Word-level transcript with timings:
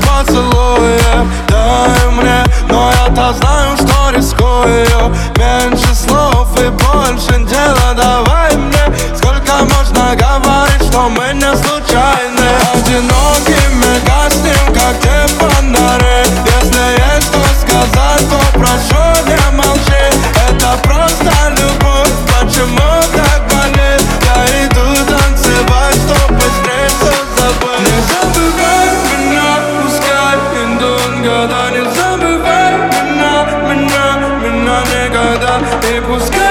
once 0.00 0.51
me. 36.00 36.41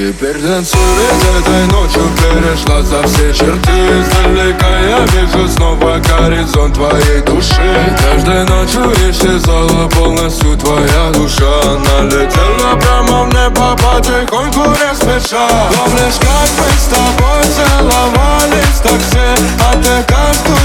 Теперь 0.00 0.40
танцует 0.40 1.12
этой 1.38 1.66
ночью 1.66 2.00
Перешла 2.16 2.80
за 2.80 3.06
все 3.06 3.34
черты. 3.34 3.70
Издалека 4.00 4.80
я 4.80 5.04
вижу 5.12 5.46
снова 5.46 5.98
горизонт 5.98 6.72
твоей 6.74 7.20
души. 7.20 7.94
Каждой 8.02 8.46
ночью 8.46 8.90
исчезала 9.10 9.86
полностью 9.90 10.56
твоя 10.56 11.10
душа. 11.12 11.60
Она 11.64 12.04
летела 12.04 12.76
прямо 12.80 13.24
в 13.24 13.34
небо 13.34 13.76
потихоньку 13.76 14.70
не 14.70 14.94
спеша 14.94 15.46
Помнишь, 15.76 16.18
как 16.18 16.48
мы 16.56 16.70
с 16.78 16.86
тобой 16.88 17.44
целовались 17.54 18.76
в 18.76 18.82
такси 18.82 19.28
А 19.60 19.74
ты 19.74 20.02
каждую 20.08 20.59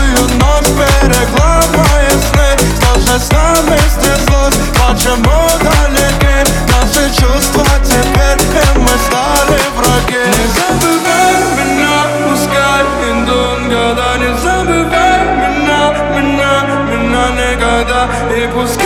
It 18.38 18.53
was 18.53 18.84